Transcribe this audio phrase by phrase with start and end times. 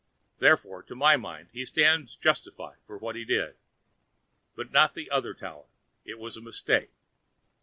[0.39, 3.55] Therefore, to my mind, he stands justified for what he did.
[4.55, 5.67] But not for the other Tower;
[6.05, 6.89] it was a mistake.